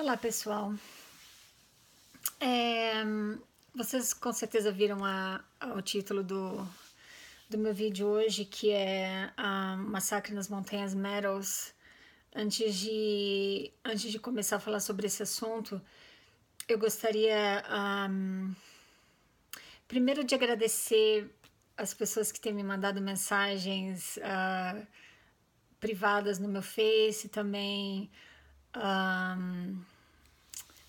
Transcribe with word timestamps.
Olá, 0.00 0.16
pessoal. 0.16 0.72
É, 2.40 3.04
vocês 3.74 4.14
com 4.14 4.32
certeza 4.32 4.72
viram 4.72 5.04
a, 5.04 5.44
a, 5.60 5.74
o 5.74 5.82
título 5.82 6.24
do, 6.24 6.66
do 7.50 7.58
meu 7.58 7.74
vídeo 7.74 8.06
hoje, 8.06 8.46
que 8.46 8.70
é 8.70 9.30
a 9.36 9.76
Massacre 9.76 10.34
nas 10.34 10.48
Montanhas 10.48 10.94
Meadows. 10.94 11.74
Antes 12.34 12.76
de, 12.76 13.70
antes 13.84 14.10
de 14.10 14.18
começar 14.18 14.56
a 14.56 14.58
falar 14.58 14.80
sobre 14.80 15.06
esse 15.06 15.22
assunto, 15.22 15.78
eu 16.66 16.78
gostaria 16.78 17.62
um, 18.10 18.54
primeiro 19.86 20.24
de 20.24 20.34
agradecer 20.34 21.30
as 21.76 21.92
pessoas 21.92 22.32
que 22.32 22.40
têm 22.40 22.54
me 22.54 22.64
mandado 22.64 23.02
mensagens 23.02 24.16
uh, 24.16 24.86
privadas 25.78 26.38
no 26.38 26.48
meu 26.48 26.62
Face 26.62 27.28
também 27.28 28.10
um, 28.76 29.82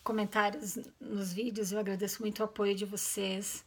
comentários 0.04 0.78
nos 1.00 1.34
vídeos. 1.34 1.72
Eu 1.72 1.80
agradeço 1.80 2.22
muito 2.22 2.40
o 2.40 2.44
apoio 2.44 2.76
de 2.76 2.86
vocês. 2.86 3.66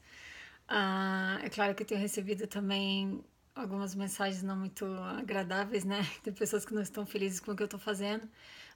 Uh, 0.69 1.45
é 1.45 1.51
claro 1.51 1.75
que 1.75 1.83
eu 1.83 1.87
tenho 1.87 2.01
recebido 2.01 2.47
também 2.47 3.23
algumas 3.55 3.95
mensagens 3.95 4.43
não 4.43 4.57
muito 4.57 4.85
agradáveis, 5.19 5.85
né? 5.85 6.01
De 6.25 6.33
pessoas 6.33 6.65
que 6.65 6.75
não 6.75 6.83
estão 6.83 7.07
felizes 7.07 7.41
com 7.41 7.53
o 7.53 7.57
que 7.57 7.63
eu 7.63 7.67
estou 7.67 7.81
fazendo, 7.81 8.29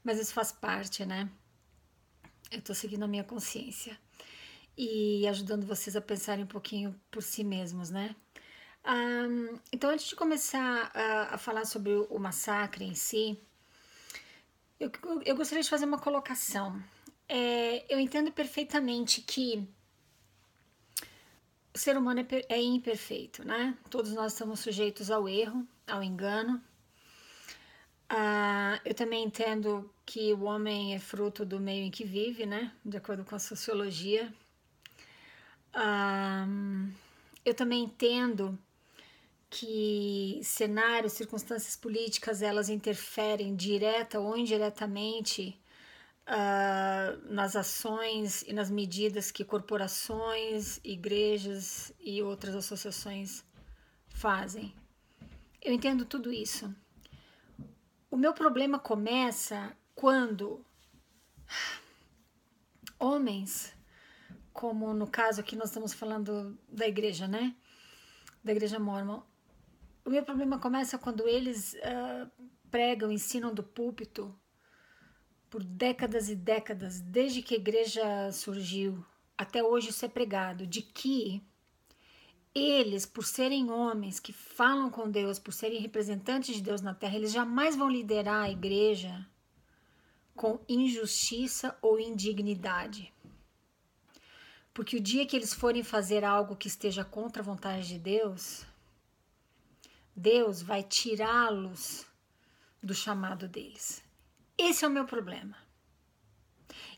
mas 0.04 0.18
isso 0.18 0.32
faz 0.32 0.52
parte, 0.52 1.04
né? 1.04 1.28
Eu 2.50 2.60
estou 2.60 2.74
seguindo 2.74 3.02
a 3.04 3.08
minha 3.08 3.24
consciência 3.24 3.98
e 4.76 5.26
ajudando 5.26 5.66
vocês 5.66 5.96
a 5.96 6.00
pensarem 6.00 6.44
um 6.44 6.48
pouquinho 6.48 6.94
por 7.10 7.22
si 7.22 7.42
mesmos, 7.42 7.90
né? 7.90 8.14
Um, 8.86 9.58
então, 9.72 9.90
antes 9.90 10.06
de 10.06 10.16
começar 10.16 10.90
a, 10.94 11.34
a 11.34 11.38
falar 11.38 11.66
sobre 11.66 11.92
o 12.08 12.18
massacre 12.18 12.84
em 12.84 12.94
si, 12.94 13.38
eu, 14.80 14.90
eu 15.24 15.36
gostaria 15.36 15.62
de 15.62 15.70
fazer 15.70 15.84
uma 15.84 15.98
colocação. 15.98 16.82
É, 17.28 17.84
eu 17.92 17.98
entendo 17.98 18.32
perfeitamente 18.32 19.20
que 19.20 19.68
o 21.74 21.78
ser 21.78 21.96
humano 21.96 22.20
é, 22.20 22.26
é, 22.48 22.62
imperfeito, 22.62 23.46
né? 23.46 23.76
Todos 23.90 24.12
nós 24.12 24.32
estamos 24.32 24.60
sujeitos 24.60 25.10
ao 25.10 25.28
erro, 25.28 25.66
ao 25.86 26.02
engano. 26.02 26.62
Ah, 28.08 28.80
eu 28.84 28.94
também 28.94 29.24
entendo 29.24 29.92
que 30.06 30.32
o 30.32 30.44
homem 30.44 30.94
é 30.94 30.98
fruto 30.98 31.44
do 31.44 31.60
meio 31.60 31.84
em 31.84 31.90
que 31.90 32.04
vive, 32.04 32.46
né? 32.46 32.72
De 32.84 32.96
acordo 32.96 33.24
com 33.24 33.34
a 33.34 33.38
sociologia. 33.38 34.32
Ah, 35.74 36.46
eu 37.44 37.54
também 37.54 37.84
entendo 37.84 38.58
que 39.50 40.40
cenários, 40.42 41.14
circunstâncias 41.14 41.76
políticas, 41.76 42.42
elas 42.42 42.68
interferem 42.68 43.56
direta 43.56 44.20
ou 44.20 44.36
indiretamente 44.36 45.58
uh, 46.28 47.32
nas 47.32 47.56
ações 47.56 48.42
e 48.42 48.52
nas 48.52 48.70
medidas 48.70 49.30
que 49.30 49.44
corporações, 49.44 50.80
igrejas 50.84 51.92
e 51.98 52.22
outras 52.22 52.54
associações 52.54 53.44
fazem. 54.08 54.74
Eu 55.62 55.72
entendo 55.72 56.04
tudo 56.04 56.32
isso. 56.32 56.74
O 58.10 58.16
meu 58.16 58.32
problema 58.32 58.78
começa 58.78 59.76
quando 59.94 60.64
homens, 62.98 63.74
como 64.52 64.92
no 64.92 65.06
caso 65.06 65.40
aqui 65.40 65.56
nós 65.56 65.68
estamos 65.68 65.92
falando 65.92 66.58
da 66.68 66.86
igreja, 66.86 67.26
né? 67.26 67.54
Da 68.42 68.52
igreja 68.52 68.78
mormon, 68.78 69.20
o 70.08 70.10
meu 70.10 70.22
problema 70.22 70.58
começa 70.58 70.96
quando 70.96 71.28
eles 71.28 71.74
uh, 71.74 72.30
pregam, 72.70 73.12
ensinam 73.12 73.52
do 73.52 73.62
púlpito 73.62 74.34
por 75.50 75.62
décadas 75.62 76.30
e 76.30 76.34
décadas, 76.34 76.98
desde 76.98 77.42
que 77.42 77.54
a 77.54 77.58
igreja 77.58 78.32
surgiu, 78.32 79.04
até 79.36 79.62
hoje 79.62 79.90
isso 79.90 80.06
é 80.06 80.08
pregado, 80.08 80.66
de 80.66 80.80
que 80.80 81.42
eles, 82.54 83.04
por 83.04 83.22
serem 83.22 83.70
homens 83.70 84.18
que 84.18 84.32
falam 84.32 84.90
com 84.90 85.10
Deus, 85.10 85.38
por 85.38 85.52
serem 85.52 85.78
representantes 85.78 86.56
de 86.56 86.62
Deus 86.62 86.80
na 86.80 86.94
terra, 86.94 87.16
eles 87.16 87.30
jamais 87.30 87.76
vão 87.76 87.90
liderar 87.90 88.44
a 88.44 88.50
igreja 88.50 89.28
com 90.34 90.58
injustiça 90.66 91.76
ou 91.82 92.00
indignidade. 92.00 93.12
Porque 94.72 94.96
o 94.96 95.00
dia 95.00 95.26
que 95.26 95.36
eles 95.36 95.52
forem 95.52 95.82
fazer 95.82 96.24
algo 96.24 96.56
que 96.56 96.68
esteja 96.68 97.04
contra 97.04 97.42
a 97.42 97.44
vontade 97.44 97.88
de 97.88 97.98
Deus, 97.98 98.66
Deus 100.18 100.60
vai 100.60 100.82
tirá-los 100.82 102.04
do 102.82 102.92
chamado 102.92 103.46
deles. 103.46 104.02
Esse 104.56 104.84
é 104.84 104.88
o 104.88 104.90
meu 104.90 105.04
problema. 105.04 105.56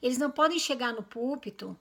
Eles 0.01 0.17
não 0.17 0.31
podem 0.31 0.59
chegar 0.59 0.95
no 0.95 1.03
púlpito 1.03 1.79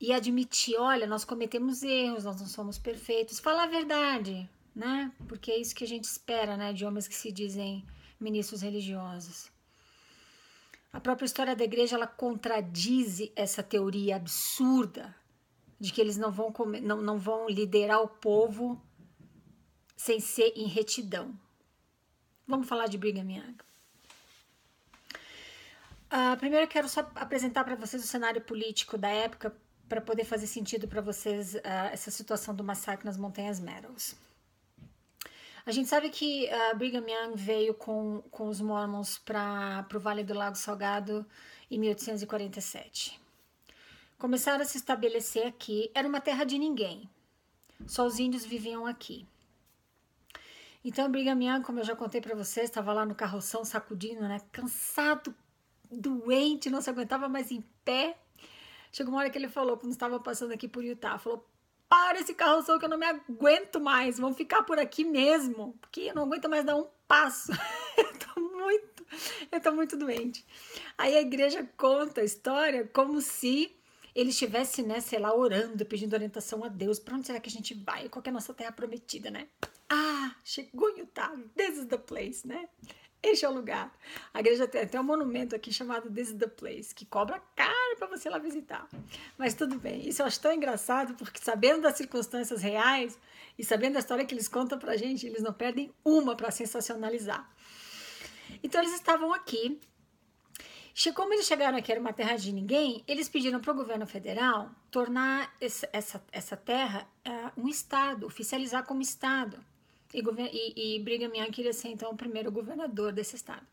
e 0.00 0.12
admitir, 0.12 0.76
olha, 0.78 1.04
nós 1.04 1.24
cometemos 1.24 1.82
erros, 1.82 2.22
nós 2.22 2.40
não 2.40 2.46
somos 2.46 2.78
perfeitos, 2.78 3.40
falar 3.40 3.64
a 3.64 3.66
verdade, 3.66 4.48
né? 4.72 5.12
Porque 5.26 5.50
é 5.50 5.58
isso 5.58 5.74
que 5.74 5.82
a 5.82 5.88
gente 5.88 6.04
espera, 6.04 6.56
né, 6.56 6.72
de 6.72 6.84
homens 6.84 7.08
que 7.08 7.16
se 7.16 7.32
dizem 7.32 7.84
ministros 8.20 8.62
religiosos. 8.62 9.50
A 10.92 11.00
própria 11.00 11.26
história 11.26 11.56
da 11.56 11.64
igreja 11.64 11.96
ela 11.96 12.06
contradiz 12.06 13.18
essa 13.34 13.64
teoria 13.64 14.14
absurda 14.14 15.12
de 15.80 15.92
que 15.92 16.00
eles 16.00 16.16
não 16.16 16.30
vão 16.30 16.52
comer, 16.52 16.80
não, 16.80 17.02
não 17.02 17.18
vão 17.18 17.48
liderar 17.48 18.00
o 18.00 18.08
povo 18.08 18.80
sem 19.98 20.20
ser 20.20 20.52
em 20.54 20.68
retidão. 20.68 21.36
Vamos 22.46 22.68
falar 22.68 22.86
de 22.86 22.96
Brigham 22.96 23.28
Young. 23.28 23.56
Uh, 26.06 26.36
primeiro 26.38 26.64
eu 26.64 26.68
quero 26.68 26.88
só 26.88 27.00
apresentar 27.16 27.64
para 27.64 27.74
vocês 27.74 28.02
o 28.02 28.06
cenário 28.06 28.40
político 28.40 28.96
da 28.96 29.08
época 29.08 29.54
para 29.88 30.00
poder 30.00 30.24
fazer 30.24 30.46
sentido 30.46 30.86
para 30.86 31.00
vocês 31.00 31.56
uh, 31.56 31.60
essa 31.92 32.12
situação 32.12 32.54
do 32.54 32.62
massacre 32.62 33.04
nas 33.04 33.16
Montanhas 33.16 33.58
Meadows. 33.58 34.14
A 35.66 35.72
gente 35.72 35.88
sabe 35.88 36.10
que 36.10 36.48
uh, 36.48 36.76
Brigham 36.78 37.04
Young 37.04 37.34
veio 37.34 37.74
com, 37.74 38.22
com 38.30 38.46
os 38.46 38.60
Mormons 38.60 39.18
para 39.18 39.84
o 39.92 39.98
Vale 39.98 40.22
do 40.22 40.32
Lago 40.32 40.56
Salgado 40.56 41.26
em 41.68 41.76
1847. 41.76 43.20
Começaram 44.16 44.62
a 44.62 44.64
se 44.64 44.78
estabelecer 44.78 45.44
aqui, 45.44 45.90
era 45.92 46.06
uma 46.06 46.20
terra 46.20 46.44
de 46.44 46.56
ninguém, 46.56 47.10
só 47.84 48.06
os 48.06 48.20
índios 48.20 48.46
viviam 48.46 48.86
aqui. 48.86 49.26
Então, 50.88 51.10
Brigham 51.10 51.38
Young, 51.42 51.62
como 51.62 51.80
eu 51.80 51.84
já 51.84 51.94
contei 51.94 52.18
para 52.18 52.34
vocês, 52.34 52.64
estava 52.64 52.94
lá 52.94 53.04
no 53.04 53.14
carroção 53.14 53.62
sacudindo, 53.62 54.22
né? 54.22 54.40
Cansado, 54.50 55.34
doente, 55.90 56.70
não 56.70 56.80
se 56.80 56.88
aguentava 56.88 57.28
mais 57.28 57.50
em 57.50 57.62
pé. 57.84 58.16
Chegou 58.90 59.12
uma 59.12 59.20
hora 59.20 59.28
que 59.28 59.36
ele 59.36 59.50
falou, 59.50 59.76
quando 59.76 59.92
estava 59.92 60.18
passando 60.18 60.54
aqui 60.54 60.66
por 60.66 60.82
Utah, 60.82 61.18
falou: 61.18 61.46
Para 61.90 62.18
esse 62.18 62.32
carroção 62.32 62.78
que 62.78 62.86
eu 62.86 62.88
não 62.88 62.96
me 62.96 63.04
aguento 63.04 63.78
mais, 63.78 64.18
vamos 64.18 64.38
ficar 64.38 64.62
por 64.62 64.78
aqui 64.78 65.04
mesmo, 65.04 65.76
porque 65.78 66.00
eu 66.00 66.14
não 66.14 66.22
aguento 66.22 66.48
mais 66.48 66.64
dar 66.64 66.76
um 66.76 66.86
passo. 67.06 67.52
eu 67.98 68.18
tô 68.20 68.40
muito, 68.40 69.06
eu 69.52 69.60
tô 69.60 69.72
muito 69.72 69.94
doente. 69.94 70.42
Aí 70.96 71.14
a 71.14 71.20
igreja 71.20 71.68
conta 71.76 72.22
a 72.22 72.24
história 72.24 72.88
como 72.94 73.20
se 73.20 73.76
ele 74.14 74.30
estivesse, 74.30 74.82
né, 74.82 75.00
sei 75.00 75.18
lá, 75.18 75.36
orando, 75.36 75.84
pedindo 75.84 76.14
orientação 76.14 76.64
a 76.64 76.68
Deus. 76.68 76.98
Para 76.98 77.14
onde 77.14 77.26
será 77.26 77.38
que 77.38 77.50
a 77.50 77.52
gente 77.52 77.74
vai? 77.74 78.08
Qual 78.08 78.22
é 78.24 78.30
a 78.30 78.32
nossa 78.32 78.54
terra 78.54 78.72
prometida, 78.72 79.30
né? 79.30 79.48
Ah, 79.90 80.34
chegou 80.44 80.90
em 80.90 81.00
Utah. 81.00 81.34
This 81.56 81.78
is 81.78 81.86
the 81.86 81.98
place, 81.98 82.46
né? 82.46 82.68
Este 83.22 83.44
é 83.44 83.48
o 83.48 83.52
lugar. 83.52 83.92
A 84.32 84.40
igreja 84.40 84.68
tem 84.68 84.82
até 84.82 85.00
um 85.00 85.04
monumento 85.04 85.56
aqui 85.56 85.72
chamado 85.72 86.08
This 86.10 86.30
is 86.30 86.38
the 86.38 86.46
Place, 86.46 86.94
que 86.94 87.04
cobra 87.04 87.42
caro 87.56 87.96
para 87.98 88.06
você 88.06 88.30
lá 88.30 88.38
visitar. 88.38 88.88
Mas 89.36 89.54
tudo 89.54 89.78
bem. 89.78 90.08
Isso 90.08 90.22
eu 90.22 90.26
acho 90.26 90.40
tão 90.40 90.52
engraçado, 90.52 91.14
porque 91.14 91.40
sabendo 91.42 91.82
das 91.82 91.96
circunstâncias 91.96 92.62
reais 92.62 93.18
e 93.58 93.64
sabendo 93.64 93.94
da 93.94 93.98
história 93.98 94.24
que 94.24 94.34
eles 94.34 94.46
contam 94.46 94.78
pra 94.78 94.96
gente, 94.96 95.26
eles 95.26 95.42
não 95.42 95.52
perdem 95.52 95.92
uma 96.04 96.36
para 96.36 96.50
sensacionalizar. 96.52 97.50
Então 98.62 98.80
eles 98.80 98.94
estavam 98.94 99.32
aqui. 99.32 99.80
Como 101.14 101.32
eles 101.32 101.46
chegaram 101.46 101.78
aqui, 101.78 101.90
era 101.90 102.00
uma 102.00 102.12
terra 102.12 102.36
de 102.36 102.52
ninguém, 102.52 103.04
eles 103.06 103.28
pediram 103.28 103.60
para 103.60 103.72
o 103.72 103.74
governo 103.74 104.06
federal 104.06 104.70
tornar 104.90 105.54
essa, 105.60 106.22
essa 106.32 106.56
terra 106.56 107.08
uh, 107.26 107.60
um 107.60 107.68
estado, 107.68 108.26
oficializar 108.26 108.84
como 108.84 109.00
estado. 109.00 109.64
E, 110.12 110.20
e, 110.20 110.96
e 110.96 111.00
Brigham 111.00 111.34
Young 111.34 111.50
queria 111.50 111.72
ser 111.72 111.88
então 111.88 112.10
o 112.10 112.16
primeiro 112.16 112.50
governador 112.50 113.12
desse 113.12 113.36
estado. 113.36 113.66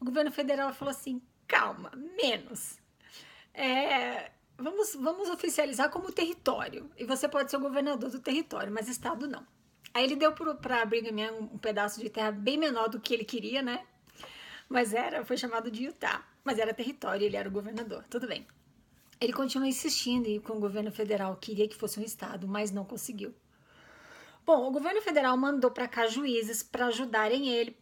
O 0.00 0.04
governo 0.04 0.30
federal 0.30 0.72
falou 0.72 0.90
assim: 0.90 1.20
calma, 1.46 1.90
menos. 2.20 2.78
É, 3.52 4.30
vamos, 4.56 4.94
vamos 4.94 5.28
oficializar 5.28 5.90
como 5.90 6.12
território. 6.12 6.90
E 6.96 7.04
você 7.04 7.28
pode 7.28 7.50
ser 7.50 7.56
o 7.56 7.60
governador 7.60 8.10
do 8.10 8.20
território, 8.20 8.72
mas 8.72 8.88
estado 8.88 9.26
não. 9.26 9.46
Aí 9.92 10.04
ele 10.04 10.16
deu 10.16 10.32
para 10.32 10.84
Brigham 10.84 11.18
Young 11.20 11.50
um 11.54 11.58
pedaço 11.58 12.00
de 12.00 12.10
terra 12.10 12.32
bem 12.32 12.58
menor 12.58 12.88
do 12.88 13.00
que 13.00 13.14
ele 13.14 13.24
queria, 13.24 13.62
né? 13.62 13.84
Mas 14.68 14.92
era, 14.92 15.24
foi 15.24 15.36
chamado 15.36 15.70
de 15.70 15.84
Utah. 15.84 16.26
Mas 16.42 16.58
era 16.58 16.74
território, 16.74 17.24
ele 17.24 17.36
era 17.36 17.48
o 17.48 17.52
governador. 17.52 18.04
Tudo 18.10 18.26
bem. 18.26 18.46
Ele 19.20 19.32
continuou 19.32 19.68
insistindo 19.68 20.40
com 20.42 20.54
o 20.54 20.60
governo 20.60 20.90
federal, 20.90 21.36
queria 21.36 21.68
que 21.68 21.76
fosse 21.76 22.00
um 22.00 22.02
estado, 22.02 22.48
mas 22.48 22.70
não 22.70 22.84
conseguiu. 22.84 23.34
Bom, 24.46 24.68
o 24.68 24.70
governo 24.70 25.00
federal 25.00 25.36
mandou 25.36 25.70
para 25.70 25.88
cá 25.88 26.06
juízes 26.06 26.62
para 26.62 26.86
ajudarem 26.86 27.48
ele 27.48 27.76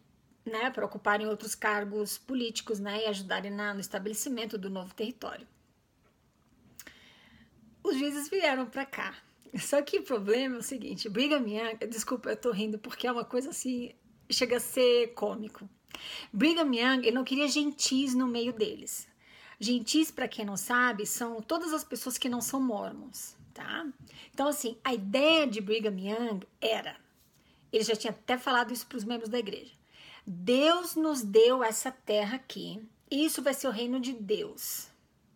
né, 0.45 0.71
para 0.71 0.85
ocuparem 0.85 1.27
outros 1.27 1.55
cargos 1.55 2.19
políticos, 2.19 2.79
né, 2.81 3.05
e 3.05 3.07
ajudarem 3.07 3.51
na, 3.51 3.75
no 3.75 3.81
estabelecimento 3.81 4.59
do 4.59 4.69
novo 4.69 4.95
território. 4.95 5.47
Os 7.83 7.97
juízes 7.97 8.29
vieram 8.29 8.67
para 8.67 8.87
cá. 8.87 9.15
Só 9.59 9.83
que 9.83 9.99
o 9.99 10.03
problema 10.03 10.57
é 10.57 10.59
o 10.59 10.63
seguinte, 10.63 11.09
Brigham 11.09 11.47
Young, 11.47 11.87
desculpa, 11.89 12.31
eu 12.31 12.37
tô 12.37 12.51
rindo 12.51 12.79
porque 12.79 13.07
é 13.07 13.13
uma 13.13 13.25
coisa 13.25 13.51
assim, 13.51 13.93
chega 14.31 14.57
a 14.57 14.61
ser 14.61 15.09
cômico. 15.09 15.69
Brigham 16.33 16.73
Young, 16.75 17.07
ele 17.07 17.13
não 17.13 17.25
queria 17.25 17.47
gentis 17.47 18.15
no 18.15 18.27
meio 18.27 18.53
deles. 18.53 19.07
Gentis, 19.61 20.11
para 20.11 20.27
quem 20.27 20.45
não 20.45 20.57
sabe, 20.57 21.05
são 21.07 21.43
todas 21.43 21.73
as 21.75 21.85
pessoas 21.85 22.17
que 22.17 22.31
não 22.31 22.41
são 22.41 22.61
mormons, 22.61 23.37
tá? 23.53 23.87
Então, 24.33 24.49
assim, 24.49 24.77
a 24.83 24.93
ideia 24.93 25.47
de 25.47 25.61
Brigham 25.61 25.99
Young 25.99 26.41
era, 26.61 26.97
ele 27.73 27.85
já 27.85 27.95
tinha 27.95 28.11
até 28.11 28.37
falado 28.37 28.73
isso 28.73 28.87
para 28.87 28.99
os 28.99 29.05
membros 29.05 29.29
da 29.29 29.39
igreja. 29.39 29.73
Deus 30.27 30.95
nos 30.95 31.23
deu 31.23 31.63
essa 31.63 31.91
terra 31.91 32.37
aqui. 32.37 32.81
Isso 33.11 33.43
vai 33.43 33.55
ser 33.55 33.69
o 33.69 33.73
reino 33.73 34.01
de 34.01 34.13
Deus 34.13 34.89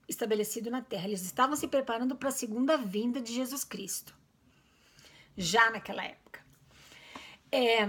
estabelecido 0.08 0.70
na 0.70 0.80
terra. 0.80 1.06
Eles 1.06 1.22
estavam 1.22 1.56
se 1.56 1.66
preparando 1.66 2.14
para 2.14 2.28
a 2.28 2.32
segunda 2.32 2.76
vinda 2.76 3.20
de 3.20 3.34
Jesus 3.34 3.64
Cristo. 3.64 4.14
Já 5.36 5.70
naquela 5.70 6.04
época. 6.04 6.40
É, 7.50 7.86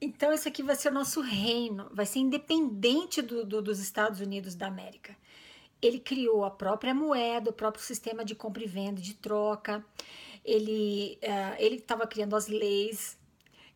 então, 0.00 0.32
isso 0.32 0.46
aqui 0.46 0.62
vai 0.62 0.76
ser 0.76 0.90
o 0.90 0.94
nosso 0.94 1.20
reino, 1.20 1.88
vai 1.92 2.04
ser 2.04 2.18
independente 2.18 3.22
do, 3.22 3.44
do, 3.44 3.62
dos 3.62 3.78
Estados 3.78 4.20
Unidos 4.20 4.54
da 4.54 4.66
América. 4.66 5.16
Ele 5.80 5.98
criou 6.00 6.44
a 6.44 6.50
própria 6.50 6.94
moeda, 6.94 7.50
o 7.50 7.52
próprio 7.52 7.84
sistema 7.84 8.24
de 8.24 8.34
compra 8.34 8.62
e 8.62 8.66
venda, 8.66 9.00
de 9.00 9.14
troca. 9.14 9.84
Ele 10.44 11.18
uh, 11.22 11.56
ele 11.58 11.76
estava 11.76 12.06
criando 12.06 12.36
as 12.36 12.48
leis. 12.48 13.18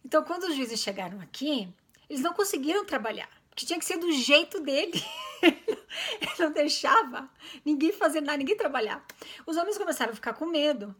Então, 0.05 0.25
quando 0.25 0.45
os 0.45 0.55
juízes 0.55 0.81
chegaram 0.81 1.21
aqui, 1.21 1.69
eles 2.09 2.23
não 2.23 2.33
conseguiram 2.33 2.85
trabalhar, 2.85 3.29
porque 3.51 3.67
tinha 3.67 3.79
que 3.79 3.85
ser 3.85 3.99
do 3.99 4.11
jeito 4.13 4.61
dele. 4.61 5.03
ele 5.43 6.33
não 6.39 6.53
deixava 6.53 7.29
ninguém 7.65 7.93
fazer 7.93 8.21
nada, 8.21 8.39
ninguém 8.39 8.57
trabalhar. 8.57 9.05
Os 9.47 9.57
homens 9.57 9.77
começaram 9.77 10.13
a 10.13 10.15
ficar 10.15 10.33
com 10.33 10.47
medo 10.47 10.95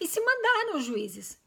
e 0.00 0.06
se 0.06 0.20
mandaram 0.20 0.76
os 0.76 0.84
juízes. 0.84 1.38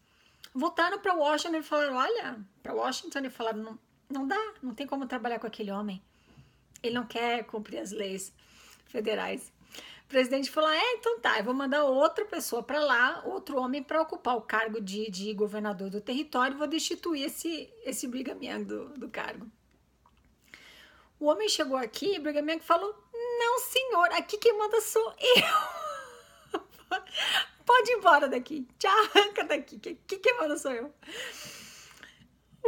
Voltaram 0.54 1.00
para 1.00 1.16
Washington 1.16 1.58
e 1.58 1.64
falaram: 1.64 1.96
Olha, 1.96 2.40
para 2.62 2.74
Washington 2.74 3.20
e 3.20 3.30
falaram: 3.30 3.64
não, 3.64 3.80
não 4.10 4.28
dá, 4.28 4.54
não 4.62 4.74
tem 4.76 4.86
como 4.86 5.08
trabalhar 5.08 5.40
com 5.40 5.48
aquele 5.48 5.72
homem. 5.72 6.02
Ele 6.82 6.94
não 6.94 7.06
quer 7.06 7.44
cumprir 7.46 7.80
as 7.80 7.92
leis 7.92 8.32
federais. 8.94 9.52
O 10.06 10.08
presidente 10.08 10.52
falou: 10.52 10.70
É, 10.70 10.94
então 10.94 11.20
tá, 11.20 11.40
eu 11.40 11.44
vou 11.44 11.54
mandar 11.54 11.84
outra 11.84 12.24
pessoa 12.24 12.62
para 12.62 12.80
lá, 12.80 13.24
outro 13.26 13.58
homem, 13.60 13.82
para 13.82 14.02
ocupar 14.02 14.38
o 14.38 14.42
cargo 14.42 14.80
de, 14.80 15.10
de 15.10 15.34
governador 15.34 15.90
do 15.90 16.00
território, 16.00 16.58
vou 16.58 16.68
destituir 16.68 17.26
esse, 17.26 17.70
esse 17.84 18.08
Brigham 18.08 18.64
do, 18.64 18.90
do 18.90 19.10
cargo. 19.10 19.48
O 21.20 21.26
homem 21.26 21.50
chegou 21.50 21.78
aqui 21.78 22.16
e 22.16 22.20
Brigham 22.20 22.48
Young 22.48 22.60
falou: 22.60 22.96
Não, 23.40 23.60
senhor, 23.60 24.12
aqui 24.14 24.38
quem 24.38 24.58
manda 24.58 24.80
sou 24.82 25.14
eu. 25.20 26.60
Pode 27.66 27.92
ir 27.92 27.96
embora 27.96 28.28
daqui. 28.28 28.68
Te 28.78 28.86
arranca 28.88 29.44
daqui. 29.46 29.80
Que, 29.80 29.96
que 29.96 30.18
quem 30.18 30.38
manda 30.38 30.58
sou 30.58 30.72
eu. 30.72 30.94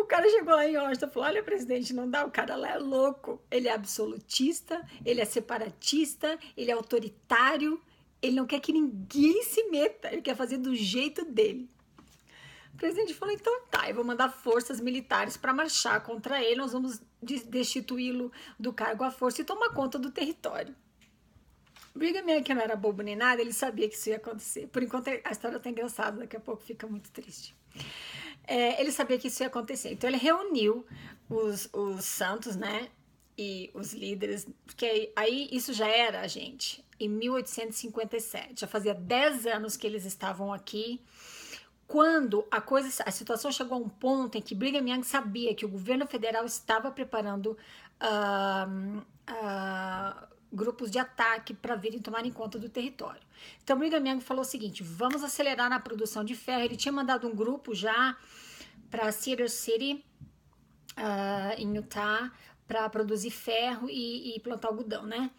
O 0.05 0.07
cara 0.07 0.29
chegou 0.29 0.53
lá 0.53 0.67
em 0.67 0.77
Washington 0.77 1.07
e 1.07 1.09
falou: 1.09 1.27
Olha, 1.27 1.43
presidente, 1.43 1.91
não 1.91 2.07
dá. 2.07 2.23
O 2.23 2.29
cara 2.29 2.55
lá 2.55 2.69
é 2.69 2.77
louco. 2.77 3.41
Ele 3.49 3.67
é 3.67 3.73
absolutista, 3.73 4.87
ele 5.03 5.19
é 5.19 5.25
separatista, 5.25 6.37
ele 6.55 6.69
é 6.69 6.75
autoritário. 6.75 7.81
Ele 8.21 8.35
não 8.35 8.45
quer 8.45 8.59
que 8.59 8.71
ninguém 8.71 9.41
se 9.41 9.63
meta. 9.63 10.11
Ele 10.11 10.21
quer 10.21 10.35
fazer 10.35 10.57
do 10.57 10.75
jeito 10.75 11.25
dele. 11.25 11.67
O 12.71 12.77
presidente 12.77 13.15
falou: 13.15 13.33
então 13.33 13.65
tá, 13.71 13.89
eu 13.89 13.95
vou 13.95 14.03
mandar 14.03 14.29
forças 14.29 14.79
militares 14.79 15.37
para 15.37 15.51
marchar 15.51 16.03
contra 16.03 16.39
ele, 16.39 16.57
nós 16.57 16.71
vamos 16.71 17.01
destituí-lo 17.19 18.31
do 18.59 18.71
cargo 18.71 19.03
à 19.03 19.09
força 19.09 19.41
e 19.41 19.43
tomar 19.43 19.69
conta 19.69 19.97
do 19.97 20.11
território. 20.11 20.75
Brigham 21.95 22.29
Young, 22.29 22.43
que 22.43 22.53
não 22.53 22.61
era 22.61 22.75
bobo 22.75 23.01
nem 23.01 23.15
nada, 23.15 23.41
ele 23.41 23.53
sabia 23.53 23.89
que 23.89 23.95
isso 23.95 24.09
ia 24.09 24.17
acontecer. 24.17 24.67
Por 24.67 24.83
enquanto, 24.83 25.07
a 25.07 25.31
história 25.31 25.59
tá 25.59 25.67
engraçada, 25.67 26.19
daqui 26.19 26.37
a 26.37 26.39
pouco 26.39 26.61
fica 26.61 26.85
muito 26.85 27.09
triste. 27.09 27.55
É, 28.47 28.79
ele 28.79 28.91
sabia 28.91 29.17
que 29.17 29.27
isso 29.27 29.43
ia 29.43 29.47
acontecer. 29.47 29.91
Então, 29.93 30.09
ele 30.09 30.17
reuniu 30.17 30.85
os, 31.29 31.69
os 31.73 32.05
santos, 32.05 32.55
né? 32.55 32.89
E 33.37 33.69
os 33.73 33.93
líderes, 33.93 34.47
porque 34.65 35.11
aí 35.15 35.49
isso 35.51 35.73
já 35.73 35.87
era, 35.87 36.25
gente, 36.27 36.85
em 36.99 37.09
1857. 37.09 38.61
Já 38.61 38.67
fazia 38.67 38.93
10 38.93 39.45
anos 39.45 39.75
que 39.75 39.85
eles 39.85 40.05
estavam 40.05 40.53
aqui 40.53 41.01
quando 41.87 42.45
a 42.49 42.59
coisa, 42.61 43.03
a 43.05 43.11
situação 43.11 43.51
chegou 43.51 43.77
a 43.77 43.81
um 43.81 43.89
ponto 43.89 44.37
em 44.37 44.41
que 44.41 44.55
Brigham 44.55 44.87
Young 44.89 45.03
sabia 45.03 45.53
que 45.53 45.65
o 45.65 45.69
governo 45.69 46.07
federal 46.07 46.45
estava 46.45 46.89
preparando 46.91 47.57
uh, 48.01 48.99
uh, 49.29 50.27
grupos 50.55 50.89
de 50.89 50.97
ataque 50.97 51.53
para 51.53 51.75
virem 51.75 51.99
tomarem 51.99 52.31
conta 52.31 52.57
do 52.57 52.69
território. 52.69 53.21
Então 53.63 53.77
Brigham 53.77 54.07
Young 54.07 54.21
falou 54.21 54.41
o 54.41 54.45
seguinte: 54.45 54.81
vamos 54.81 55.23
acelerar 55.23 55.69
na 55.69 55.79
produção 55.79 56.23
de 56.23 56.35
ferro. 56.35 56.63
Ele 56.63 56.75
tinha 56.75 56.91
mandado 56.91 57.27
um 57.27 57.35
grupo 57.35 57.75
já 57.75 58.17
para 58.89 59.11
Cedar 59.11 59.49
City, 59.49 60.03
uh, 60.97 61.59
em 61.59 61.75
Utah, 61.75 62.31
para 62.67 62.89
produzir 62.89 63.31
ferro 63.31 63.89
e, 63.89 64.35
e 64.35 64.39
plantar 64.39 64.69
algodão, 64.69 65.05
né? 65.05 65.29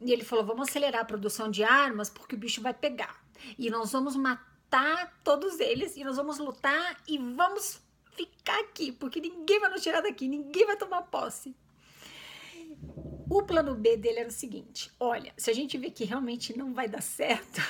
E 0.00 0.12
ele 0.12 0.24
falou: 0.24 0.44
vamos 0.44 0.68
acelerar 0.68 1.02
a 1.02 1.04
produção 1.04 1.50
de 1.50 1.64
armas 1.64 2.08
porque 2.08 2.34
o 2.34 2.38
bicho 2.38 2.60
vai 2.60 2.72
pegar. 2.72 3.22
E 3.58 3.68
nós 3.70 3.92
vamos 3.92 4.16
matar 4.16 5.18
todos 5.22 5.60
eles 5.60 5.96
e 5.96 6.04
nós 6.04 6.16
vamos 6.16 6.38
lutar 6.38 6.96
e 7.06 7.18
vamos 7.18 7.82
ficar 8.12 8.60
aqui, 8.60 8.92
porque 8.92 9.20
ninguém 9.20 9.60
vai 9.60 9.70
nos 9.70 9.82
tirar 9.82 10.00
daqui, 10.00 10.28
ninguém 10.28 10.66
vai 10.66 10.76
tomar 10.76 11.02
posse. 11.02 11.54
O 13.34 13.42
plano 13.42 13.74
B 13.74 13.96
dele 13.96 14.20
era 14.20 14.28
o 14.28 14.32
seguinte: 14.32 14.92
olha, 15.00 15.34
se 15.36 15.50
a 15.50 15.52
gente 15.52 15.76
vê 15.76 15.90
que 15.90 16.04
realmente 16.04 16.56
não 16.56 16.72
vai 16.72 16.86
dar 16.86 17.02
certo, 17.02 17.60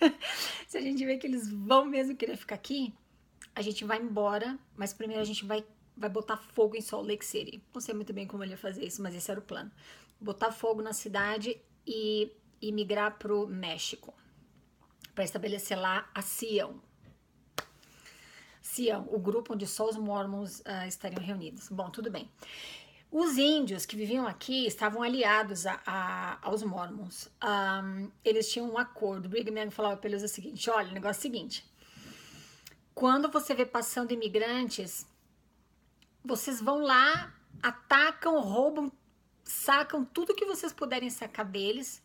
se 0.66 0.78
a 0.78 0.80
gente 0.80 1.04
vê 1.04 1.18
que 1.18 1.26
eles 1.26 1.46
vão 1.46 1.84
mesmo 1.84 2.16
querer 2.16 2.38
ficar 2.38 2.54
aqui, 2.54 2.94
a 3.54 3.60
gente 3.60 3.84
vai 3.84 4.00
embora, 4.00 4.58
mas 4.74 4.94
primeiro 4.94 5.20
a 5.20 5.26
gente 5.26 5.44
vai, 5.44 5.62
vai 5.94 6.08
botar 6.08 6.38
fogo 6.38 6.74
em 6.74 6.80
Salt 6.80 7.06
Lake 7.06 7.22
City. 7.22 7.62
Não 7.74 7.82
sei 7.82 7.94
muito 7.94 8.14
bem 8.14 8.26
como 8.26 8.42
ele 8.42 8.52
ia 8.52 8.56
fazer 8.56 8.82
isso, 8.82 9.02
mas 9.02 9.14
esse 9.14 9.30
era 9.30 9.38
o 9.38 9.42
plano: 9.42 9.70
botar 10.18 10.50
fogo 10.50 10.80
na 10.80 10.94
cidade 10.94 11.60
e, 11.86 12.32
e 12.62 12.72
migrar 12.72 13.18
pro 13.18 13.46
México 13.46 14.14
para 15.14 15.22
estabelecer 15.22 15.78
lá 15.78 16.10
a 16.14 16.22
Sião. 16.22 16.80
Sião, 18.62 19.06
o 19.12 19.18
grupo 19.18 19.52
onde 19.52 19.66
só 19.66 19.86
os 19.86 19.98
mormons 19.98 20.60
uh, 20.60 20.88
estariam 20.88 21.22
reunidos. 21.22 21.68
Bom, 21.68 21.90
tudo 21.90 22.10
bem. 22.10 22.26
Os 23.16 23.38
índios 23.38 23.86
que 23.86 23.94
viviam 23.94 24.26
aqui 24.26 24.66
estavam 24.66 25.00
aliados 25.00 25.66
a, 25.66 25.80
a, 25.86 26.38
aos 26.42 26.64
mormons. 26.64 27.30
Um, 27.40 28.10
eles 28.24 28.50
tinham 28.50 28.68
um 28.68 28.76
acordo. 28.76 29.28
Brigham 29.28 29.56
Young 29.56 29.70
falava 29.70 29.96
para 29.96 30.10
eles 30.10 30.24
o 30.24 30.26
seguinte: 30.26 30.68
olha, 30.68 30.90
o 30.90 30.92
negócio 30.92 31.18
é 31.18 31.20
o 31.20 31.22
seguinte. 31.22 31.64
Quando 32.92 33.30
você 33.30 33.54
vê 33.54 33.64
passando 33.64 34.10
imigrantes, 34.10 35.06
vocês 36.24 36.60
vão 36.60 36.80
lá, 36.80 37.32
atacam, 37.62 38.40
roubam, 38.40 38.90
sacam 39.44 40.04
tudo 40.04 40.34
que 40.34 40.44
vocês 40.44 40.72
puderem 40.72 41.08
sacar 41.08 41.44
deles 41.44 42.02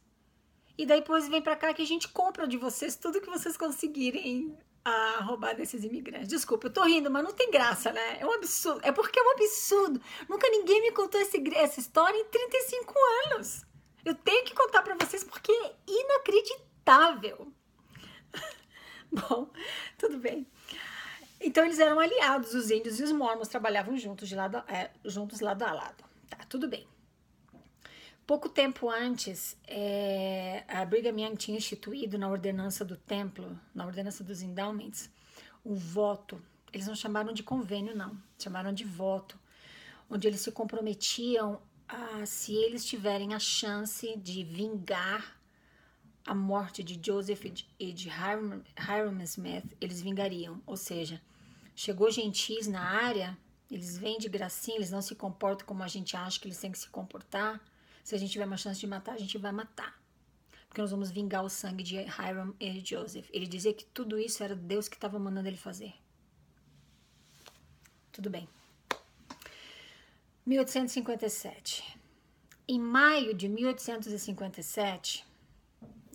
e 0.78 0.86
daí 0.86 1.00
depois 1.00 1.28
vem 1.28 1.42
para 1.42 1.56
cá 1.56 1.74
que 1.74 1.82
a 1.82 1.88
gente 1.88 2.08
compra 2.10 2.48
de 2.48 2.56
vocês 2.56 2.96
tudo 2.96 3.20
que 3.20 3.32
vocês 3.32 3.58
conseguirem 3.58 4.56
a 4.90 5.22
roubar 5.22 5.56
desses 5.56 5.84
imigrantes. 5.84 6.28
Desculpa, 6.28 6.68
eu 6.68 6.74
tô 6.74 6.84
rindo, 6.84 7.10
mas 7.10 7.24
não 7.24 7.32
tem 7.32 7.52
graça, 7.52 7.92
né? 7.92 8.20
É 8.20 8.26
um 8.26 8.34
absurdo. 8.34 8.82
É 8.84 8.92
porque 8.92 9.20
é 9.20 9.24
um 9.24 9.32
absurdo. 9.32 10.02
Nunca 10.28 10.50
ninguém 10.50 10.82
me 10.82 10.92
contou 10.92 11.20
esse, 11.22 11.42
essa 11.56 11.80
história 11.80 12.18
em 12.18 12.26
35 12.26 12.94
anos. 13.26 13.66
Eu 14.04 14.16
tenho 14.16 14.46
que 14.46 14.56
contar 14.56 14.82
para 14.82 14.96
vocês 14.96 15.24
porque 15.24 15.52
é 15.52 15.76
inacreditável. 15.88 17.52
Bom, 19.12 19.50
tudo 19.98 20.18
bem. 20.18 20.48
Então 21.42 21.64
eles 21.66 21.80
eram 21.80 22.00
aliados, 22.00 22.54
os 22.54 22.70
índios 22.70 23.00
e 23.00 23.04
os 23.04 23.12
mormons 23.12 23.48
trabalhavam 23.48 23.98
juntos, 23.98 24.28
de 24.28 24.36
lado, 24.36 24.58
é, 24.68 24.92
juntos 25.06 25.40
lado 25.40 25.64
a 25.64 25.72
lado. 25.72 26.04
Tá, 26.30 26.38
tudo 26.50 26.68
bem. 26.68 26.88
Pouco 28.30 28.48
tempo 28.48 28.88
antes, 28.92 29.58
é, 29.68 30.64
a 30.68 30.86
Brigham 30.86 31.20
Young 31.20 31.36
tinha 31.36 31.58
instituído 31.58 32.16
na 32.16 32.30
ordenança 32.30 32.86
do 32.86 32.96
templo, 32.96 33.60
na 33.74 33.88
ordenança 33.88 34.24
dos 34.24 34.44
endowments, 34.44 35.10
o 35.64 35.74
voto. 35.74 36.40
Eles 36.72 36.86
não 36.86 36.94
chamaram 36.94 37.34
de 37.34 37.42
convênio, 37.42 37.98
não, 37.98 38.16
chamaram 38.38 38.72
de 38.72 38.84
voto, 38.84 39.36
onde 40.08 40.28
eles 40.28 40.42
se 40.42 40.52
comprometiam 40.52 41.60
a, 41.88 42.24
se 42.24 42.54
eles 42.54 42.86
tiverem 42.86 43.34
a 43.34 43.40
chance 43.40 44.16
de 44.18 44.44
vingar 44.44 45.36
a 46.24 46.36
morte 46.36 46.84
de 46.84 47.02
Joseph 47.04 47.46
e 47.80 47.92
de 47.92 48.10
Hiram, 48.10 48.62
Hiram 48.78 49.24
Smith, 49.24 49.76
eles 49.82 50.04
vingariam. 50.04 50.62
Ou 50.68 50.78
seja, 50.78 51.20
chegou 51.76 52.12
gentis 52.12 52.68
na 52.68 52.80
área, 52.80 53.36
eles 53.72 53.98
vêm 53.98 54.20
de 54.20 54.30
gracinha, 54.30 54.78
eles 54.78 54.92
não 54.92 55.02
se 55.02 55.16
comportam 55.16 55.66
como 55.66 55.82
a 55.82 55.88
gente 55.88 56.16
acha 56.16 56.40
que 56.40 56.48
eles 56.48 56.60
têm 56.60 56.72
que 56.72 56.78
se 56.78 56.90
comportar 56.90 57.60
se 58.04 58.16
a 58.16 58.18
gente 58.18 58.32
tiver 58.32 58.46
uma 58.46 58.58
chance 58.58 58.80
de 58.80 58.88
matar, 58.88 59.14
a 59.14 59.18
gente 59.18 59.38
vai 59.38 59.52
matar. 59.52 60.00
Porque 60.68 60.82
nós 60.82 60.92
vamos 60.92 61.10
vingar 61.10 61.44
o 61.44 61.50
sangue 61.50 61.84
de 61.84 61.96
Hiram 61.96 62.54
e 62.60 62.80
Joseph. 62.86 63.28
Ele 63.34 63.48
dizia 63.48 63.74
que 63.74 63.86
tudo 63.86 64.20
isso 64.20 64.44
era 64.44 64.56
Deus 64.56 64.88
que 64.88 64.96
estava 64.96 65.18
mandando 65.18 65.48
ele 65.48 65.58
fazer. 65.58 65.94
Tudo 68.12 68.30
bem. 68.30 68.48
1857. 70.46 72.00
Em 72.68 72.80
maio 72.80 73.34
de 73.34 73.48
1857, 73.48 75.26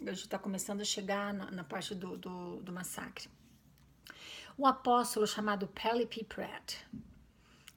a 0.03 0.13
gente 0.13 0.21
está 0.25 0.39
começando 0.39 0.81
a 0.81 0.85
chegar 0.85 1.33
na, 1.35 1.51
na 1.51 1.65
parte 1.65 1.95
do, 1.95 2.17
do, 2.17 2.57
do, 2.61 2.73
massacre. 2.73 3.29
Um 4.59 4.67
apóstolo 4.67 5.27
chamado 5.27 5.67
Pelly 5.67 6.07
P. 6.07 6.25
Pratt. 6.25 6.77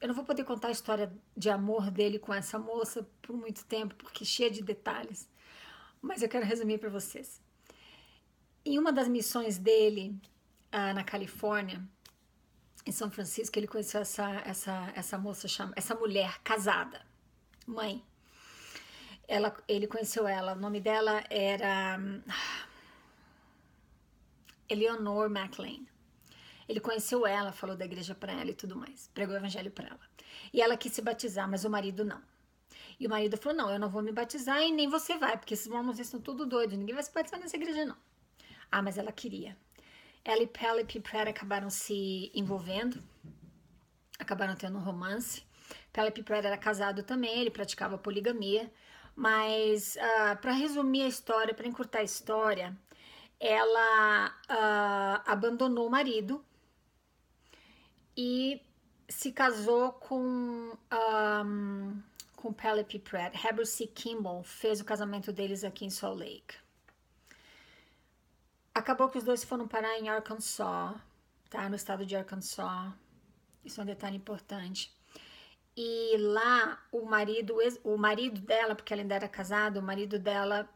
Eu 0.00 0.08
não 0.08 0.14
vou 0.14 0.24
poder 0.24 0.44
contar 0.44 0.68
a 0.68 0.72
história 0.72 1.12
de 1.36 1.50
amor 1.50 1.90
dele 1.90 2.18
com 2.18 2.32
essa 2.32 2.58
moça 2.58 3.08
por 3.20 3.36
muito 3.36 3.64
tempo, 3.64 3.96
porque 3.96 4.24
cheia 4.24 4.50
de 4.50 4.62
detalhes, 4.62 5.28
mas 6.00 6.22
eu 6.22 6.28
quero 6.28 6.46
resumir 6.46 6.78
para 6.78 6.88
vocês. 6.88 7.40
Em 8.64 8.78
uma 8.78 8.92
das 8.92 9.08
missões 9.08 9.58
dele 9.58 10.16
uh, 10.72 10.94
na 10.94 11.02
Califórnia, 11.02 11.82
em 12.86 12.92
São 12.92 13.10
Francisco, 13.10 13.58
ele 13.58 13.66
conheceu 13.66 14.00
essa, 14.00 14.30
essa, 14.46 14.92
essa 14.94 15.18
moça, 15.18 15.48
chama, 15.48 15.72
essa 15.74 15.94
mulher 15.94 16.38
casada, 16.44 17.04
mãe. 17.66 18.02
Ela, 19.26 19.54
ele 19.66 19.86
conheceu 19.86 20.26
ela, 20.28 20.52
o 20.52 20.60
nome 20.60 20.80
dela 20.80 21.22
era 21.28 21.98
Eleanor 24.68 25.28
McLean. 25.30 25.87
Ele 26.68 26.80
conheceu 26.80 27.26
ela, 27.26 27.50
falou 27.50 27.74
da 27.76 27.84
igreja 27.84 28.14
para 28.14 28.32
ela 28.32 28.50
e 28.50 28.54
tudo 28.54 28.76
mais, 28.76 29.08
pregou 29.14 29.34
o 29.34 29.38
evangelho 29.38 29.70
para 29.70 29.88
ela. 29.88 30.00
E 30.52 30.60
ela 30.60 30.76
quis 30.76 30.92
se 30.92 31.00
batizar, 31.00 31.48
mas 31.48 31.64
o 31.64 31.70
marido 31.70 32.04
não. 32.04 32.20
E 33.00 33.06
o 33.06 33.10
marido 33.10 33.36
falou: 33.36 33.56
Não, 33.56 33.70
eu 33.70 33.78
não 33.78 33.88
vou 33.88 34.02
me 34.02 34.12
batizar 34.12 34.60
e 34.62 34.70
nem 34.70 34.88
você 34.88 35.16
vai, 35.16 35.36
porque 35.36 35.54
esses 35.54 35.68
mormons 35.68 35.98
estão 35.98 36.20
tudo 36.20 36.44
doidos, 36.44 36.76
ninguém 36.76 36.94
vai 36.94 37.02
se 37.02 37.12
batizar 37.12 37.40
nessa 37.40 37.56
igreja, 37.56 37.84
não. 37.84 37.96
Ah, 38.70 38.82
mas 38.82 38.98
ela 38.98 39.10
queria. 39.10 39.56
Ela 40.24 40.42
e 40.42 40.46
Pelle 40.46 40.84
Piprera 40.84 41.30
acabaram 41.30 41.70
se 41.70 42.30
envolvendo, 42.34 43.02
acabaram 44.18 44.54
tendo 44.54 44.76
um 44.76 44.82
romance. 44.82 45.42
Pelle 45.92 46.10
Piprera 46.10 46.48
era 46.48 46.58
casado 46.58 47.02
também, 47.02 47.40
ele 47.40 47.50
praticava 47.50 47.96
poligamia. 47.96 48.70
Mas, 49.16 49.96
uh, 49.96 50.00
ah, 50.30 50.36
para 50.36 50.52
resumir 50.52 51.02
a 51.02 51.08
história, 51.08 51.52
para 51.52 51.66
encurtar 51.66 52.00
a 52.00 52.04
história, 52.04 52.76
ela 53.40 54.28
uh, 54.28 55.22
abandonou 55.26 55.88
o 55.88 55.90
marido 55.90 56.44
e 58.20 58.60
se 59.08 59.30
casou 59.30 59.92
com 59.92 60.76
um, 60.92 62.02
com 62.34 62.52
Penelope 62.52 62.98
Pratt. 62.98 63.32
Heber 63.44 63.64
C. 63.64 63.86
Kimball 63.86 64.42
fez 64.42 64.80
o 64.80 64.84
casamento 64.84 65.32
deles 65.32 65.62
aqui 65.62 65.84
em 65.84 65.90
Salt 65.90 66.18
Lake. 66.18 66.56
Acabou 68.74 69.08
que 69.08 69.18
os 69.18 69.24
dois 69.24 69.44
foram 69.44 69.68
parar 69.68 70.00
em 70.00 70.08
Arkansas, 70.08 70.96
tá? 71.48 71.68
No 71.68 71.76
estado 71.76 72.04
de 72.04 72.16
Arkansas. 72.16 72.92
Isso 73.64 73.80
é 73.80 73.84
um 73.84 73.86
detalhe 73.86 74.16
importante. 74.16 74.92
E 75.76 76.16
lá 76.18 76.82
o 76.90 77.04
marido, 77.04 77.54
o 77.84 77.96
marido 77.96 78.40
dela, 78.40 78.74
porque 78.74 78.92
ela 78.92 79.02
ainda 79.02 79.14
era 79.14 79.28
casada, 79.28 79.78
o 79.78 79.82
marido 79.82 80.18
dela 80.18 80.68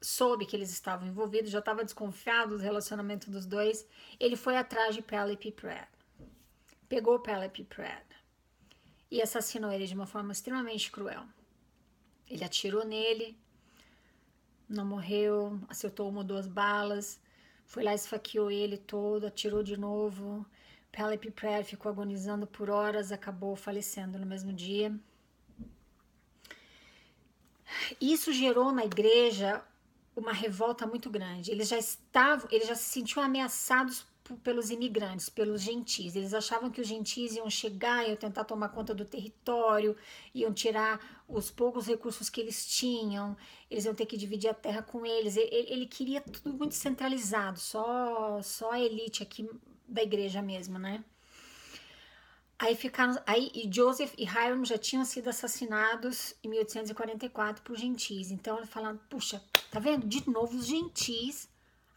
soube 0.00 0.44
que 0.44 0.56
eles 0.56 0.72
estavam 0.72 1.06
envolvidos, 1.06 1.52
já 1.52 1.60
estava 1.60 1.84
desconfiado 1.84 2.58
do 2.58 2.62
relacionamento 2.62 3.30
dos 3.30 3.46
dois. 3.46 3.86
Ele 4.18 4.34
foi 4.34 4.56
atrás 4.56 4.96
de 4.96 5.02
Penelope 5.02 5.52
Pratt. 5.52 5.99
Pegou 6.90 7.20
Penelope 7.20 7.62
Pratt 7.62 8.04
e 9.08 9.22
assassinou 9.22 9.70
ele 9.70 9.86
de 9.86 9.94
uma 9.94 10.06
forma 10.06 10.32
extremamente 10.32 10.90
cruel. 10.90 11.22
Ele 12.28 12.44
atirou 12.44 12.84
nele, 12.84 13.38
não 14.68 14.84
morreu, 14.84 15.60
acertou 15.68 16.08
uma 16.08 16.18
ou 16.18 16.24
duas 16.24 16.48
balas, 16.48 17.20
foi 17.64 17.84
lá, 17.84 17.94
esfaqueou 17.94 18.50
ele 18.50 18.76
todo, 18.76 19.24
atirou 19.24 19.62
de 19.62 19.76
novo. 19.76 20.44
Penelope 20.90 21.30
Pratt 21.30 21.64
ficou 21.64 21.92
agonizando 21.92 22.44
por 22.44 22.68
horas, 22.68 23.12
acabou 23.12 23.54
falecendo 23.54 24.18
no 24.18 24.26
mesmo 24.26 24.52
dia. 24.52 24.92
Isso 28.00 28.32
gerou 28.32 28.72
na 28.72 28.84
igreja 28.84 29.64
uma 30.16 30.32
revolta 30.32 30.88
muito 30.88 31.08
grande. 31.08 31.52
Eles 31.52 31.68
já 31.68 31.78
estavam, 31.78 32.48
eles 32.50 32.66
já 32.66 32.74
se 32.74 32.90
sentiam 32.90 33.22
ameaçados 33.22 34.04
pelos 34.36 34.70
imigrantes, 34.70 35.28
pelos 35.28 35.62
gentis. 35.62 36.16
Eles 36.16 36.34
achavam 36.34 36.70
que 36.70 36.80
os 36.80 36.86
gentis 36.86 37.36
iam 37.36 37.48
chegar, 37.50 38.06
iam 38.06 38.16
tentar 38.16 38.44
tomar 38.44 38.68
conta 38.70 38.94
do 38.94 39.04
território, 39.04 39.96
iam 40.34 40.52
tirar 40.52 41.24
os 41.28 41.50
poucos 41.50 41.86
recursos 41.86 42.28
que 42.28 42.40
eles 42.40 42.66
tinham, 42.66 43.36
eles 43.70 43.84
iam 43.84 43.94
ter 43.94 44.06
que 44.06 44.16
dividir 44.16 44.48
a 44.48 44.54
terra 44.54 44.82
com 44.82 45.04
eles. 45.04 45.36
Ele, 45.36 45.48
ele 45.68 45.86
queria 45.86 46.20
tudo 46.20 46.52
muito 46.52 46.74
centralizado, 46.74 47.58
só, 47.58 48.40
só 48.42 48.72
a 48.72 48.80
elite 48.80 49.22
aqui 49.22 49.48
da 49.86 50.02
igreja 50.02 50.40
mesmo, 50.40 50.78
né? 50.78 51.04
Aí 52.58 52.76
ficaram, 52.76 53.18
aí 53.26 53.50
e 53.54 53.70
Joseph 53.72 54.12
e 54.18 54.24
Hiram 54.24 54.64
já 54.66 54.76
tinham 54.76 55.02
sido 55.02 55.30
assassinados 55.30 56.34
em 56.44 56.48
1844 56.50 57.62
por 57.62 57.74
gentis. 57.74 58.30
Então 58.30 58.58
ele 58.58 58.66
falando, 58.66 59.00
puxa, 59.08 59.42
tá 59.70 59.80
vendo? 59.80 60.06
De 60.06 60.28
novo 60.28 60.58
os 60.58 60.66
gentis 60.66 61.48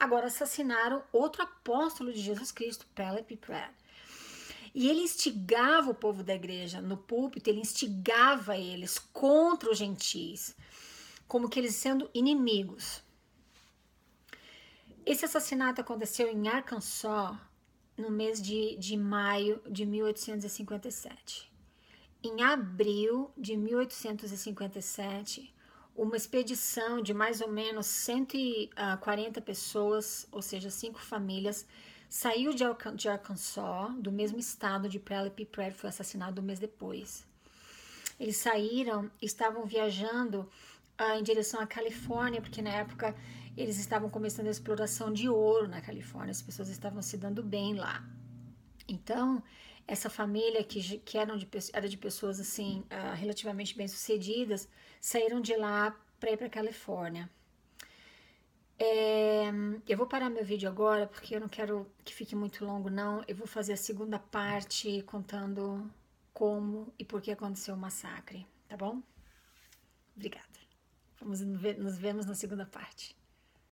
agora 0.03 0.27
assassinaram 0.27 1.01
outro 1.11 1.41
apóstolo 1.41 2.11
de 2.11 2.19
Jesus 2.19 2.51
Cristo, 2.51 2.85
Penelope 2.93 3.37
Pratt. 3.37 3.73
E 4.75 4.89
ele 4.89 5.01
instigava 5.01 5.91
o 5.91 5.95
povo 5.95 6.23
da 6.23 6.35
igreja 6.35 6.81
no 6.81 6.97
púlpito, 6.97 7.49
ele 7.49 7.61
instigava 7.61 8.57
eles 8.57 8.99
contra 8.99 9.71
os 9.71 9.77
gentis, 9.77 10.55
como 11.27 11.47
que 11.47 11.59
eles 11.59 11.75
sendo 11.75 12.09
inimigos. 12.13 13.01
Esse 15.05 15.23
assassinato 15.25 15.79
aconteceu 15.79 16.27
em 16.29 16.47
Arkansas 16.47 17.37
no 17.97 18.09
mês 18.09 18.41
de, 18.41 18.75
de 18.77 18.97
maio 18.97 19.61
de 19.69 19.85
1857. 19.85 21.51
Em 22.23 22.41
abril 22.41 23.31
de 23.37 23.55
1857, 23.55 25.53
uma 25.95 26.17
expedição 26.17 27.01
de 27.01 27.13
mais 27.13 27.41
ou 27.41 27.49
menos 27.49 27.85
140 27.85 29.41
pessoas, 29.41 30.27
ou 30.31 30.41
seja, 30.41 30.69
cinco 30.69 30.99
famílias, 30.99 31.65
saiu 32.09 32.53
de, 32.53 32.63
Arkansas, 33.07 33.95
do 33.99 34.11
mesmo 34.11 34.39
estado 34.39 34.89
de 34.89 34.99
Penelope 34.99 35.45
Pratt, 35.45 35.73
foi 35.73 35.89
assassinado 35.89 36.41
um 36.41 36.45
mês 36.45 36.59
depois. 36.59 37.25
Eles 38.19 38.37
saíram, 38.37 39.09
estavam 39.21 39.65
viajando 39.65 40.49
uh, 40.99 41.17
em 41.17 41.23
direção 41.23 41.59
à 41.59 41.67
Califórnia, 41.67 42.41
porque 42.41 42.61
na 42.61 42.71
época 42.71 43.15
eles 43.55 43.77
estavam 43.79 44.09
começando 44.09 44.47
a 44.47 44.51
exploração 44.51 45.11
de 45.11 45.29
ouro 45.29 45.67
na 45.67 45.81
Califórnia, 45.81 46.31
as 46.31 46.41
pessoas 46.41 46.69
estavam 46.69 47.01
se 47.01 47.17
dando 47.17 47.43
bem 47.43 47.75
lá. 47.75 48.03
Então, 48.87 49.43
essa 49.87 50.09
família 50.09 50.63
que, 50.63 50.99
que 50.99 51.17
eram 51.17 51.37
de, 51.37 51.47
era 51.73 51.87
de 51.87 51.97
pessoas 51.97 52.39
assim 52.39 52.83
uh, 52.91 53.15
relativamente 53.15 53.75
bem 53.75 53.87
sucedidas 53.87 54.67
saíram 54.99 55.41
de 55.41 55.55
lá 55.55 55.95
para 56.19 56.31
ir 56.31 56.37
para 56.37 56.49
Califórnia. 56.49 57.29
É, 58.79 59.49
eu 59.87 59.97
vou 59.97 60.07
parar 60.07 60.29
meu 60.29 60.43
vídeo 60.43 60.67
agora 60.67 61.07
porque 61.07 61.35
eu 61.35 61.39
não 61.39 61.47
quero 61.47 61.87
que 62.03 62.13
fique 62.13 62.35
muito 62.35 62.65
longo 62.65 62.89
não. 62.89 63.23
Eu 63.27 63.35
vou 63.35 63.47
fazer 63.47 63.73
a 63.73 63.77
segunda 63.77 64.19
parte 64.19 65.01
contando 65.03 65.89
como 66.33 66.93
e 66.97 67.05
por 67.05 67.21
que 67.21 67.31
aconteceu 67.31 67.75
o 67.75 67.77
massacre, 67.77 68.47
tá 68.67 68.75
bom? 68.75 69.01
Obrigada. 70.15 70.47
Vamos 71.19 71.41
nos 71.41 71.97
vemos 71.97 72.25
na 72.25 72.35
segunda 72.35 72.65
parte. 72.65 73.15